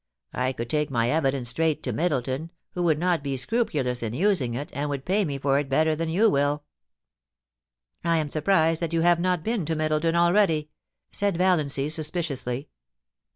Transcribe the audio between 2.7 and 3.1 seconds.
who would